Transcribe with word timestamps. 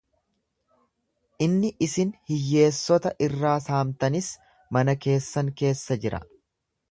Inni 1.47 1.69
isin 1.87 2.13
hiyyeessota 2.31 3.13
irraa 3.27 3.53
saamtanis 3.67 4.33
mana 4.79 4.95
keessan 5.05 5.55
keessa 5.63 5.99
jira. 6.07 6.23